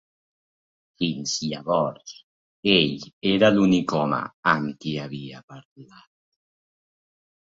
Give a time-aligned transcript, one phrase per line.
[1.01, 2.13] Fins llavors,
[2.75, 3.03] ell
[3.33, 4.21] era l'únic home
[4.55, 6.09] amb qui havia parlat.